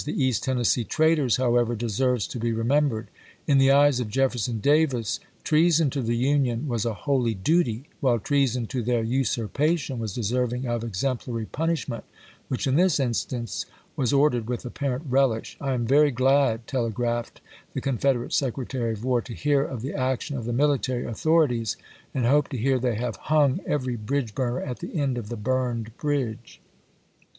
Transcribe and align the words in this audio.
the 0.03 0.23
East 0.23 0.41
Tennessee 0.43 0.83
"traitors," 0.83 1.35
however, 1.35 1.75
deserves 1.75 2.25
to 2.25 2.39
be 2.39 2.51
remembered. 2.51 3.09
In 3.45 3.59
the 3.59 3.69
eyes 3.69 3.99
of 3.99 4.09
Jefferson 4.09 4.57
Davis 4.59 5.19
"treason" 5.43 5.91
to 5.91 6.01
the 6.01 6.15
Union 6.17 6.67
was 6.67 6.85
a 6.85 6.95
holy 7.05 7.35
duty, 7.35 7.87
while 7.99 8.17
"treason" 8.17 8.65
to 8.65 8.81
their 8.81 9.03
usurpation 9.03 9.99
was 9.99 10.15
deserving 10.15 10.65
of 10.65 10.83
exemplary 10.83 11.45
punishment, 11.45 12.03
which 12.47 12.65
in 12.65 12.77
this 12.77 12.99
instance 12.99 13.67
was 13.95 14.11
ordered 14.11 14.47
with 14.49 14.65
apparent 14.65 15.05
relish, 15.07 15.55
"I 15.61 15.73
am 15.73 15.85
very 15.85 16.09
glad," 16.09 16.65
telegraphed 16.65 17.39
the 17.75 17.79
Confederate 17.81 18.33
Secretary 18.33 18.93
of 18.93 19.03
War, 19.03 19.21
"to 19.21 19.35
hear 19.35 19.61
of 19.61 19.83
the 19.83 19.93
action 19.93 20.35
of 20.35 20.45
the 20.45 20.51
military 20.51 21.05
au 21.05 21.11
toRimsay, 21.11 21.23
thorities, 21.23 21.75
and 22.11 22.25
hope 22.25 22.47
to 22.49 22.57
hear 22.57 22.79
they 22.79 22.95
have 22.95 23.17
hung 23.17 23.59
every 23.67 23.97
isei!* 23.97 23.97
^Hv. 23.97 23.99
r. 24.01 24.05
bridge 24.07 24.33
burner 24.33 24.61
at 24.61 24.79
the 24.79 24.99
end 24.99 25.19
of 25.19 25.29
the 25.29 25.37
burned 25.37 25.95
bridge." 25.97 26.59